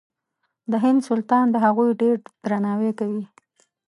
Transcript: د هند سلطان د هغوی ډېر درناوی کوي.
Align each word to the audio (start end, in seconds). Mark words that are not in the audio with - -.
د 0.71 0.73
هند 0.83 0.99
سلطان 1.09 1.45
د 1.51 1.55
هغوی 1.65 1.89
ډېر 2.01 2.15
درناوی 2.43 2.91
کوي. 2.99 3.25